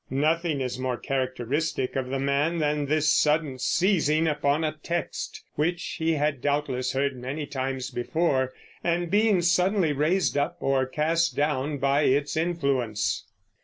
Nothing 0.09 0.61
is 0.61 0.79
more 0.79 0.97
characteristic 0.97 1.95
of 1.95 2.09
the 2.09 2.17
man 2.17 2.57
than 2.57 2.87
this 2.87 3.13
sudden 3.13 3.59
seizing 3.59 4.27
upon 4.27 4.63
a 4.63 4.75
text, 4.81 5.43
which 5.53 5.97
he 5.99 6.13
had 6.13 6.41
doubtless 6.41 6.93
heard 6.93 7.15
many 7.15 7.45
times 7.45 7.91
before, 7.91 8.51
and 8.83 9.11
being 9.11 9.43
suddenly 9.43 9.93
raised 9.93 10.35
up 10.39 10.57
or 10.59 10.87
cast 10.87 11.35
down 11.35 11.77
by 11.77 12.05
its 12.05 12.35
influence. 12.35 13.27